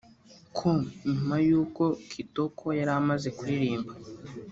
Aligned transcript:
com 0.55 0.79
nyuma 1.13 1.35
y’uko 1.47 1.83
Kitoko 2.11 2.65
yari 2.79 2.91
amaze 2.99 3.27
kuririmba 3.37 3.93